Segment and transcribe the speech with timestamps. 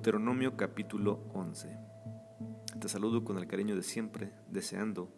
[0.00, 1.68] Deuteronomio capítulo 11.
[2.80, 5.12] Te saludo con el cariño de siempre, deseando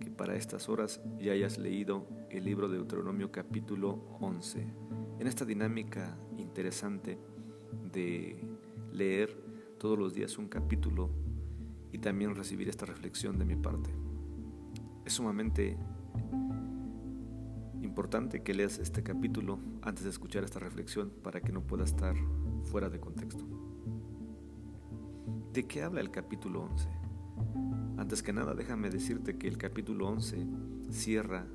[0.00, 4.66] que para estas horas ya hayas leído el libro de Deuteronomio capítulo 11.
[5.18, 7.18] En esta dinámica interesante
[7.92, 8.42] de
[8.94, 9.36] leer
[9.78, 11.10] todos los días un capítulo
[11.92, 13.90] y también recibir esta reflexión de mi parte.
[15.04, 15.76] Es sumamente
[17.82, 22.16] importante que leas este capítulo antes de escuchar esta reflexión para que no pueda estar
[22.64, 23.67] fuera de contexto.
[25.52, 26.88] ¿De qué habla el capítulo 11?
[27.96, 30.46] Antes que nada, déjame decirte que el capítulo 11
[30.90, 31.46] cierra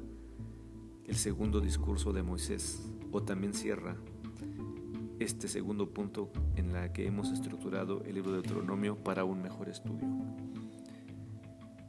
[1.05, 3.95] el segundo discurso de Moisés o también cierra
[5.19, 9.69] este segundo punto en la que hemos estructurado el libro de Deuteronomio para un mejor
[9.69, 10.07] estudio.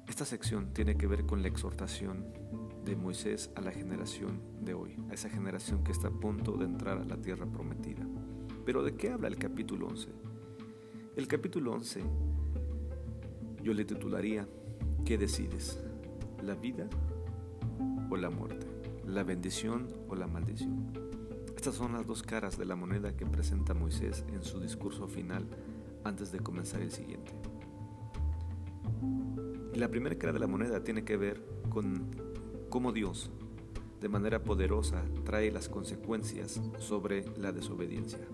[0.06, 2.26] Esta sección tiene que ver con la exhortación
[2.84, 6.66] de Moisés a la generación de hoy, a esa generación que está a punto de
[6.66, 8.06] entrar a la tierra prometida.
[8.66, 10.33] Pero ¿de qué habla el capítulo 11?
[11.16, 12.02] El capítulo 11
[13.62, 14.48] yo le titularía
[15.04, 15.80] ¿Qué decides?
[16.42, 16.88] ¿La vida
[18.10, 18.66] o la muerte?
[19.06, 20.92] ¿La bendición o la maldición?
[21.54, 25.46] Estas son las dos caras de la moneda que presenta Moisés en su discurso final
[26.02, 27.30] antes de comenzar el siguiente.
[29.72, 32.10] La primera cara de la moneda tiene que ver con
[32.70, 33.30] cómo Dios,
[34.00, 38.26] de manera poderosa, trae las consecuencias sobre la desobediencia.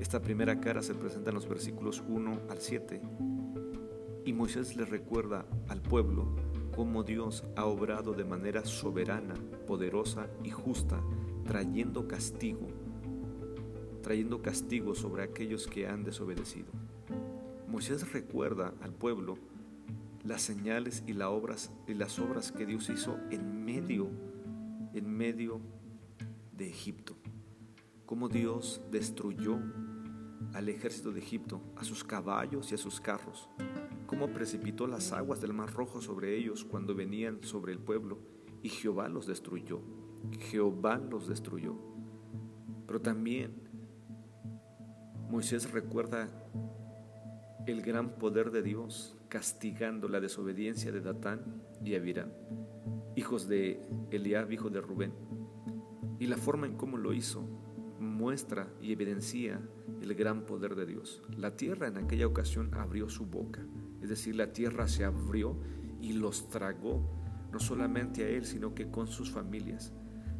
[0.00, 3.02] Esta primera cara se presenta en los versículos 1 al 7
[4.24, 6.34] y Moisés le recuerda al pueblo
[6.74, 9.34] cómo Dios ha obrado de manera soberana,
[9.66, 10.98] poderosa y justa,
[11.44, 12.66] trayendo castigo,
[14.02, 16.72] trayendo castigo sobre aquellos que han desobedecido.
[17.68, 19.36] Moisés recuerda al pueblo
[20.24, 24.08] las señales y, obras, y las obras que Dios hizo en medio,
[24.94, 25.60] en medio
[26.56, 27.16] de Egipto.
[28.06, 29.60] Cómo Dios destruyó
[30.54, 33.48] al ejército de Egipto, a sus caballos y a sus carros.
[34.06, 38.18] Cómo precipitó las aguas del mar rojo sobre ellos cuando venían sobre el pueblo
[38.62, 39.80] y Jehová los destruyó.
[40.50, 41.76] Jehová los destruyó.
[42.86, 43.52] Pero también
[45.30, 46.28] Moisés recuerda
[47.66, 52.30] el gran poder de Dios castigando la desobediencia de Datán y Abiram,
[53.14, 53.80] hijos de
[54.10, 55.12] Eliab, hijo de Rubén,
[56.18, 57.46] y la forma en cómo lo hizo
[58.00, 59.60] muestra y evidencia
[60.00, 61.22] el gran poder de Dios.
[61.36, 63.64] La tierra en aquella ocasión abrió su boca,
[64.02, 65.56] es decir, la tierra se abrió
[66.00, 67.08] y los tragó,
[67.52, 69.92] no solamente a él, sino que con sus familias,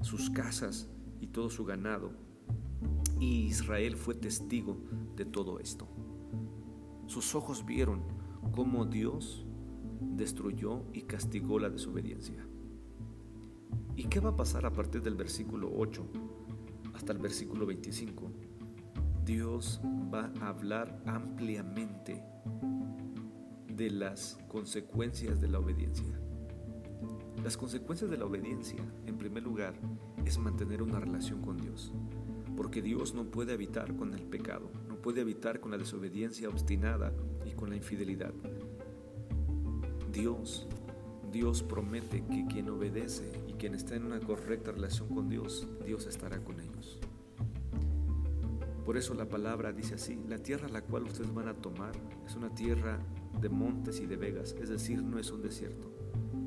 [0.03, 0.89] sus casas
[1.21, 2.13] y todo su ganado.
[3.19, 4.81] Y Israel fue testigo
[5.17, 5.87] de todo esto.
[7.07, 8.03] Sus ojos vieron
[8.53, 9.45] cómo Dios
[10.01, 12.47] destruyó y castigó la desobediencia.
[13.97, 16.07] ¿Y qué va a pasar a partir del versículo 8
[16.95, 18.33] hasta el versículo 25?
[19.31, 19.81] Dios
[20.13, 22.21] va a hablar ampliamente
[23.69, 26.21] de las consecuencias de la obediencia.
[27.45, 29.75] Las consecuencias de la obediencia, en primer lugar,
[30.25, 31.93] es mantener una relación con Dios,
[32.57, 34.69] porque Dios no puede habitar con el pecado,
[35.01, 37.13] puede evitar con la desobediencia obstinada
[37.47, 38.35] y con la infidelidad.
[40.13, 40.67] Dios,
[41.31, 46.09] Dios promete que quien obedece y quien está en una correcta relación con Dios, Dios
[46.09, 46.99] estará con ellos.
[48.91, 51.93] Por eso la palabra dice así, la tierra a la cual ustedes van a tomar
[52.27, 52.99] es una tierra
[53.41, 55.93] de montes y de vegas, es decir, no es un desierto,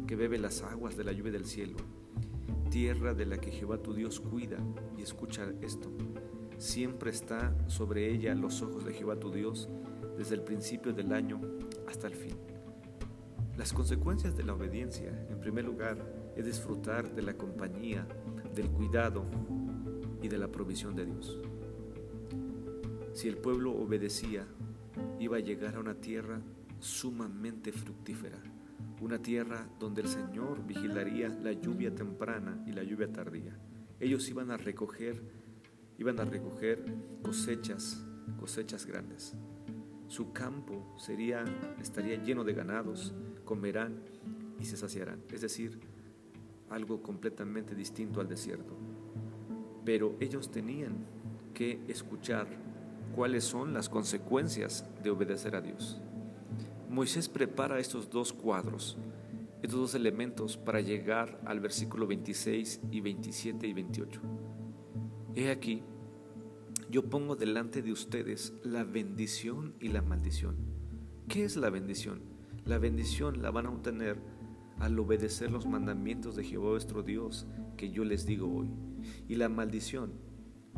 [0.05, 1.77] que bebe las aguas de la lluvia del cielo,
[2.69, 4.57] tierra de la que Jehová tu Dios cuida,
[4.97, 5.89] y escucha esto,
[6.57, 9.69] siempre está sobre ella los ojos de Jehová tu Dios
[10.17, 11.39] desde el principio del año
[11.87, 12.35] hasta el fin.
[13.55, 15.95] Las consecuencias de la obediencia, en primer lugar,
[16.35, 18.05] es disfrutar de la compañía,
[18.53, 19.23] del cuidado
[20.21, 21.39] y de la provisión de Dios.
[23.13, 24.45] Si el pueblo obedecía,
[25.19, 26.41] iba a llegar a una tierra
[26.79, 28.39] sumamente fructífera,
[29.01, 33.57] una tierra donde el Señor vigilaría la lluvia temprana y la lluvia tardía.
[33.99, 35.21] Ellos iban a recoger
[35.97, 36.83] iban a recoger
[37.21, 38.03] cosechas,
[38.39, 39.33] cosechas grandes.
[40.07, 41.45] Su campo sería,
[41.81, 43.13] estaría lleno de ganados,
[43.45, 44.03] comerán
[44.59, 45.21] y se saciarán.
[45.31, 45.79] Es decir,
[46.69, 48.77] algo completamente distinto al desierto.
[49.85, 51.05] Pero ellos tenían
[51.53, 52.47] que escuchar
[53.15, 56.01] cuáles son las consecuencias de obedecer a Dios.
[56.89, 58.97] Moisés prepara estos dos cuadros,
[59.61, 64.21] estos dos elementos para llegar al versículo 26 y 27 y 28.
[65.35, 65.83] He aquí,
[66.89, 70.55] yo pongo delante de ustedes la bendición y la maldición.
[71.27, 72.21] ¿Qué es la bendición?
[72.65, 74.17] La bendición la van a obtener
[74.79, 78.69] al obedecer los mandamientos de Jehová vuestro Dios que yo les digo hoy.
[79.27, 80.13] Y la maldición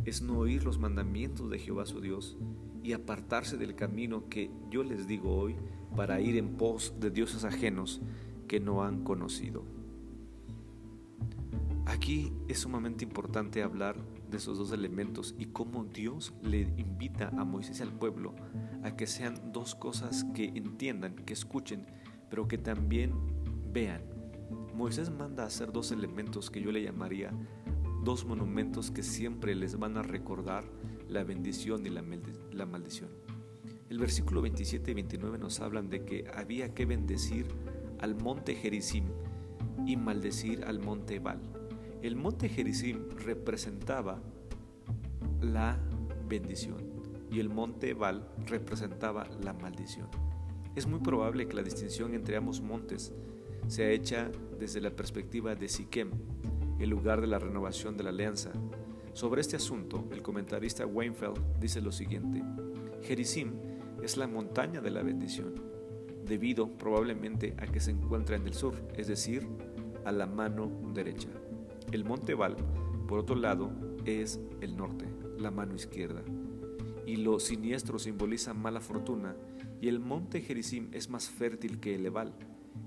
[0.03, 2.37] es no oír los mandamientos de Jehová su Dios
[2.83, 5.55] y apartarse del camino que yo les digo hoy
[5.95, 8.01] para ir en pos de dioses ajenos
[8.47, 9.63] que no han conocido.
[11.85, 13.95] Aquí es sumamente importante hablar
[14.29, 18.35] de esos dos elementos y cómo Dios le invita a Moisés y al pueblo
[18.83, 21.85] a que sean dos cosas que entiendan, que escuchen,
[22.29, 23.13] pero que también
[23.71, 24.01] vean.
[24.75, 27.31] Moisés manda hacer dos elementos que yo le llamaría
[28.05, 30.63] dos monumentos que siempre les van a recordar
[31.09, 33.09] la bendición y la, maldición.
[33.89, 37.47] El versículo 27 y 29 nos hablan de que había que bendecir
[37.99, 39.05] al monte Gerizim
[39.87, 41.41] y maldecir al monte Ebal.
[42.03, 44.21] El monte Gerizim representaba
[45.41, 45.79] la
[46.29, 46.77] bendición
[47.31, 50.07] y el monte Ebal representaba la maldición.
[50.75, 53.13] Es muy probable que la distinción entre ambos montes
[53.67, 54.29] sea hecha
[54.59, 56.11] desde la perspectiva de Siquem,
[56.79, 58.51] el lugar de la renovación de la alianza.
[59.13, 62.43] Sobre este asunto, el comentarista Weinfeld dice lo siguiente:
[63.01, 63.53] Gerizim
[64.03, 65.55] es la montaña de la bendición,
[66.25, 69.47] debido probablemente a que se encuentra en el sur, es decir,
[70.03, 71.29] a la mano derecha.
[71.91, 72.55] El monte Val,
[73.07, 73.71] por otro lado,
[74.05, 75.05] es el norte,
[75.39, 76.23] la mano izquierda.
[77.05, 79.35] Y lo siniestro simboliza mala fortuna,
[79.79, 82.33] y el monte Gerizim es más fértil que el Ebal.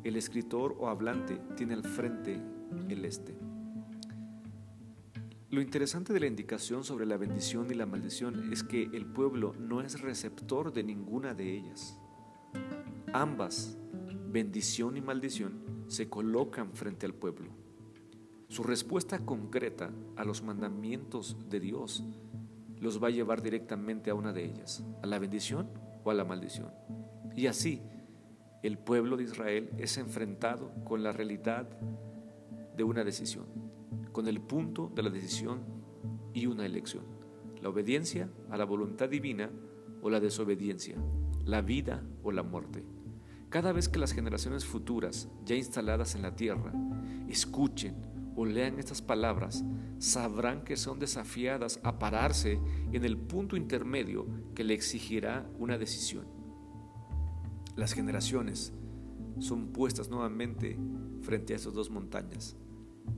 [0.05, 2.41] El escritor o hablante tiene al frente
[2.89, 3.37] el este.
[5.51, 9.55] Lo interesante de la indicación sobre la bendición y la maldición es que el pueblo
[9.59, 11.99] no es receptor de ninguna de ellas.
[13.15, 13.79] Ambas,
[14.27, 17.51] bendición y maldición, se colocan frente al pueblo.
[18.49, 22.05] Su respuesta concreta a los mandamientos de Dios
[22.79, 25.71] los va a llevar directamente a una de ellas, a la bendición
[26.05, 26.71] o a la maldición.
[27.35, 27.81] Y así,
[28.63, 31.67] el pueblo de Israel es enfrentado con la realidad
[32.77, 33.68] de una decisión
[34.13, 35.61] con el punto de la decisión
[36.33, 37.05] y una elección.
[37.63, 39.51] La obediencia a la voluntad divina
[40.03, 40.97] o la desobediencia,
[41.45, 42.85] la vida o la muerte.
[43.49, 46.73] Cada vez que las generaciones futuras, ya instaladas en la tierra,
[47.29, 47.97] escuchen
[48.37, 49.65] o lean estas palabras,
[49.99, 52.61] sabrán que son desafiadas a pararse
[52.93, 56.27] en el punto intermedio que le exigirá una decisión.
[57.75, 58.73] Las generaciones
[59.39, 60.79] son puestas nuevamente
[61.23, 62.57] frente a estas dos montañas,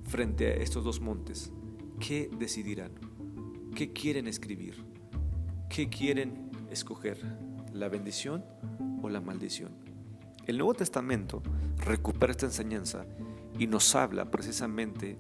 [0.05, 1.53] frente a estos dos montes,
[1.99, 2.93] ¿qué decidirán?
[3.75, 4.85] ¿Qué quieren escribir?
[5.69, 7.19] ¿Qué quieren escoger?
[7.73, 8.45] ¿La bendición
[9.03, 9.73] o la maldición?
[10.47, 11.43] El Nuevo Testamento
[11.85, 13.07] recupera esta enseñanza
[13.59, 15.19] y nos habla precisamente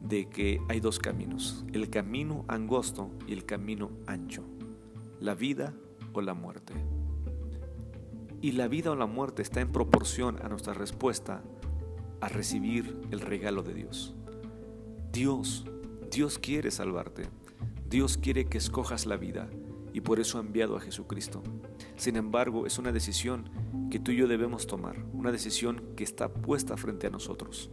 [0.00, 4.44] de que hay dos caminos, el camino angosto y el camino ancho,
[5.18, 5.74] la vida
[6.12, 6.74] o la muerte.
[8.42, 11.42] Y la vida o la muerte está en proporción a nuestra respuesta
[12.24, 14.14] a recibir el regalo de Dios.
[15.12, 15.66] Dios,
[16.10, 17.24] Dios quiere salvarte.
[17.88, 19.50] Dios quiere que escojas la vida
[19.92, 21.42] y por eso ha enviado a Jesucristo.
[21.96, 23.50] Sin embargo, es una decisión
[23.90, 27.70] que tú y yo debemos tomar, una decisión que está puesta frente a nosotros.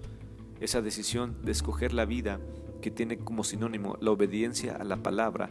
[0.59, 2.39] Esa decisión de escoger la vida
[2.81, 5.49] que tiene como sinónimo la obediencia a la palabra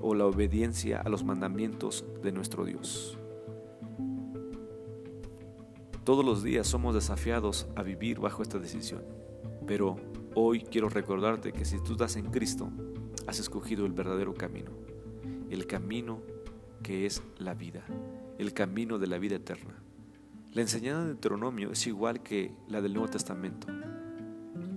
[0.00, 3.18] o la obediencia a los mandamientos de nuestro Dios.
[6.08, 9.02] Todos los días somos desafiados a vivir bajo esta decisión,
[9.66, 9.96] pero
[10.34, 12.70] hoy quiero recordarte que si tú estás en Cristo,
[13.26, 14.70] has escogido el verdadero camino,
[15.50, 16.22] el camino
[16.82, 17.84] que es la vida,
[18.38, 19.82] el camino de la vida eterna.
[20.54, 23.66] La enseñanza de Deuteronomio es igual que la del Nuevo Testamento.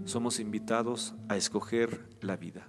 [0.04, 2.68] Somos invitados a escoger la vida.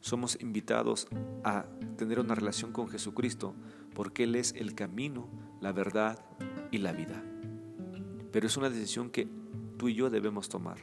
[0.00, 1.06] Somos invitados
[1.44, 1.64] a
[1.96, 3.54] tener una relación con Jesucristo
[3.94, 5.28] porque Él es el camino,
[5.60, 6.18] la verdad
[6.72, 7.22] y la vida.
[8.32, 9.28] Pero es una decisión que
[9.76, 10.78] tú y yo debemos tomar.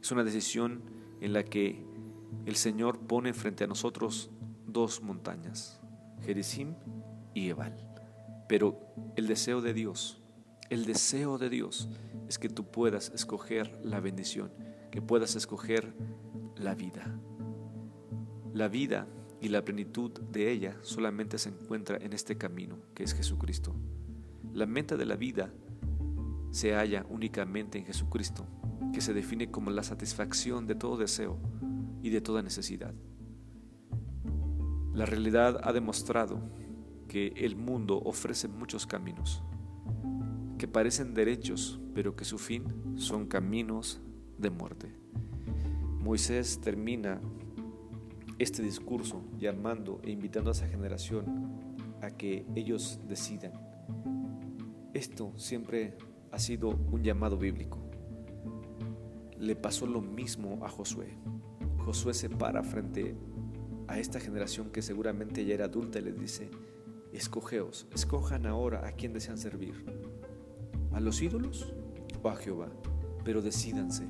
[0.00, 0.82] Es una decisión
[1.20, 1.84] en la que
[2.46, 4.30] el Señor pone frente a nosotros
[4.66, 5.80] dos montañas,
[6.22, 6.74] Gerizim
[7.34, 7.76] y Ebal.
[8.48, 8.78] Pero
[9.16, 10.20] el deseo de Dios,
[10.70, 11.88] el deseo de Dios
[12.28, 14.50] es que tú puedas escoger la bendición,
[14.90, 15.94] que puedas escoger
[16.56, 17.18] la vida.
[18.52, 19.06] La vida
[19.40, 23.74] y la plenitud de ella solamente se encuentra en este camino que es Jesucristo.
[24.52, 25.52] La meta de la vida
[26.52, 28.46] se halla únicamente en Jesucristo,
[28.92, 31.38] que se define como la satisfacción de todo deseo
[32.02, 32.94] y de toda necesidad.
[34.92, 36.38] La realidad ha demostrado
[37.08, 39.42] que el mundo ofrece muchos caminos,
[40.58, 42.64] que parecen derechos, pero que su fin
[42.96, 44.02] son caminos
[44.38, 44.94] de muerte.
[46.00, 47.20] Moisés termina
[48.38, 51.24] este discurso llamando e invitando a esa generación
[52.02, 53.52] a que ellos decidan.
[54.92, 55.96] Esto siempre
[56.32, 57.78] ha sido un llamado bíblico.
[59.38, 61.16] Le pasó lo mismo a Josué.
[61.84, 63.14] Josué se para frente
[63.86, 66.50] a esta generación que seguramente ya era adulta y les dice,
[67.12, 69.84] escogeos, escojan ahora a quién desean servir,
[70.92, 71.74] a los ídolos
[72.22, 72.70] o a Jehová,
[73.24, 74.06] pero decídanse,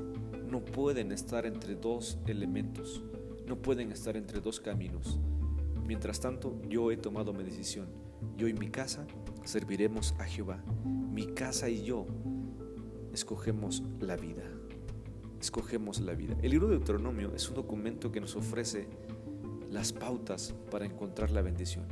[0.48, 3.02] no pueden estar entre dos elementos,
[3.46, 5.18] no pueden estar entre dos caminos.
[5.84, 7.88] Mientras tanto, yo he tomado mi decisión,
[8.36, 9.06] yo y mi casa
[9.44, 12.06] serviremos a Jehová, mi casa y yo
[13.12, 14.44] escogemos la vida
[15.42, 16.36] escogemos la vida.
[16.40, 18.86] El libro de Deuteronomio es un documento que nos ofrece
[19.70, 21.84] las pautas para encontrar la bendición,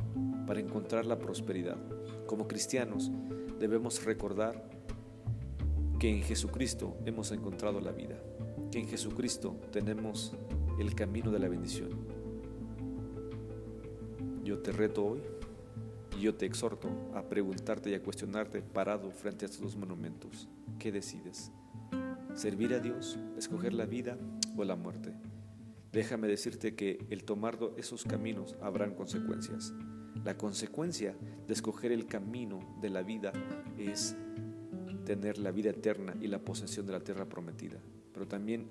[0.46, 1.76] para encontrar la prosperidad.
[2.26, 3.10] Como cristianos
[3.58, 4.70] debemos recordar
[5.98, 8.22] que en Jesucristo hemos encontrado la vida,
[8.70, 10.32] que en Jesucristo tenemos
[10.78, 11.90] el camino de la bendición.
[14.44, 15.22] Yo te reto hoy
[16.20, 20.48] yo te exhorto a preguntarte y a cuestionarte parado frente a estos dos monumentos.
[20.78, 21.52] ¿Qué decides?
[22.34, 24.16] servir a Dios, escoger la vida
[24.56, 25.12] o la muerte.
[25.92, 29.72] Déjame decirte que el tomar esos caminos habrán consecuencias.
[30.24, 33.32] La consecuencia de escoger el camino de la vida
[33.78, 34.16] es
[35.04, 37.78] tener la vida eterna y la posesión de la tierra prometida.
[38.12, 38.68] Pero también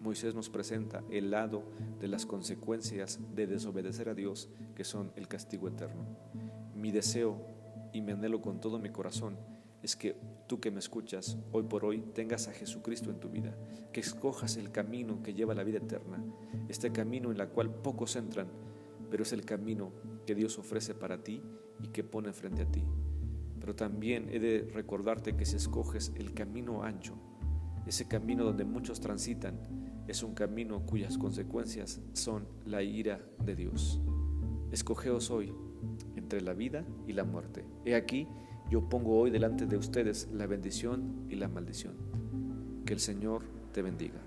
[0.00, 1.62] Moisés nos presenta el lado
[2.00, 6.04] de las consecuencias de desobedecer a Dios, que son el castigo eterno.
[6.76, 7.40] Mi deseo
[7.94, 9.38] y me anhelo con todo mi corazón
[9.82, 10.14] es que
[10.46, 13.56] tú que me escuchas hoy por hoy tengas a Jesucristo en tu vida,
[13.94, 16.22] que escojas el camino que lleva a la vida eterna,
[16.68, 18.48] este camino en el cual pocos entran,
[19.10, 19.90] pero es el camino
[20.26, 21.42] que Dios ofrece para ti
[21.82, 22.84] y que pone frente a ti.
[23.58, 27.14] Pero también he de recordarte que si escoges el camino ancho,
[27.86, 29.58] ese camino donde muchos transitan,
[30.08, 34.02] es un camino cuyas consecuencias son la ira de Dios.
[34.70, 35.54] Escogeos hoy
[36.26, 37.64] entre la vida y la muerte.
[37.84, 38.26] He aquí,
[38.68, 41.94] yo pongo hoy delante de ustedes la bendición y la maldición.
[42.84, 44.25] Que el Señor te bendiga.